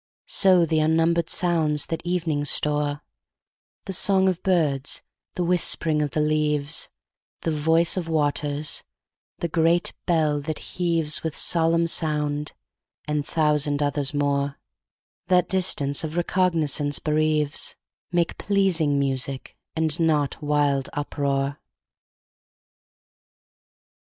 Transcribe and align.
So 0.25 0.65
the 0.65 0.79
unnumber'd 0.79 1.29
sounds 1.29 1.85
that 1.85 2.01
evening 2.03 2.43
store; 2.43 3.03
The 3.85 3.93
songs 3.93 4.31
of 4.31 4.41
birds—the 4.41 5.43
whisp'ring 5.43 6.01
of 6.01 6.09
the 6.09 6.21
leaves—The 6.21 7.51
voice 7.51 7.97
of 7.97 8.09
waters—the 8.09 9.47
great 9.47 9.93
bell 10.07 10.39
that 10.41 10.57
heavesWith 10.57 11.35
solemn 11.35 11.85
sound,—and 11.85 13.27
thousand 13.27 13.83
others 13.83 14.11
more, 14.11 14.57
That 15.27 15.47
distance 15.47 16.03
of 16.03 16.17
recognizance 16.17 16.97
bereaves, 16.97 17.75
Make 18.11 18.39
pleasing 18.39 18.97
music, 18.97 19.55
and 19.75 19.99
not 19.99 20.41
wild 20.41 20.89
uproar. 20.93 21.59